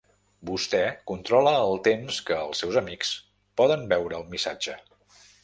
[0.49, 0.79] Vostè
[1.11, 3.13] controla el temps que els seus amics
[3.63, 4.81] poden veure el missatge.